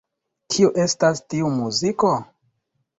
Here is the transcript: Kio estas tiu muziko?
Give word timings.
Kio 0.53 0.71
estas 0.87 1.23
tiu 1.35 1.55
muziko? 1.61 2.15